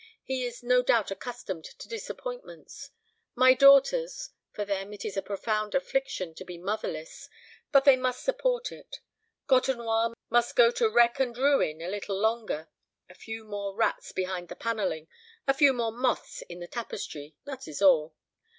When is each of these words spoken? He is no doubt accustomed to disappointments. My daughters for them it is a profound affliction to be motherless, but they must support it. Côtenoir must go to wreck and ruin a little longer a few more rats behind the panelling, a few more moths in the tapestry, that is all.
He 0.23 0.43
is 0.45 0.63
no 0.63 0.81
doubt 0.81 1.11
accustomed 1.11 1.63
to 1.63 1.87
disappointments. 1.87 2.89
My 3.35 3.53
daughters 3.53 4.31
for 4.51 4.65
them 4.65 4.93
it 4.93 5.05
is 5.05 5.15
a 5.15 5.21
profound 5.21 5.75
affliction 5.75 6.33
to 6.33 6.43
be 6.43 6.57
motherless, 6.57 7.29
but 7.71 7.85
they 7.85 7.95
must 7.97 8.23
support 8.23 8.71
it. 8.71 8.99
Côtenoir 9.47 10.13
must 10.27 10.55
go 10.55 10.71
to 10.71 10.89
wreck 10.89 11.19
and 11.19 11.37
ruin 11.37 11.83
a 11.83 11.87
little 11.87 12.17
longer 12.19 12.67
a 13.11 13.13
few 13.13 13.43
more 13.43 13.75
rats 13.75 14.11
behind 14.11 14.47
the 14.47 14.55
panelling, 14.55 15.07
a 15.45 15.53
few 15.53 15.71
more 15.71 15.91
moths 15.91 16.41
in 16.49 16.59
the 16.61 16.67
tapestry, 16.67 17.35
that 17.45 17.67
is 17.67 17.79
all. 17.79 18.15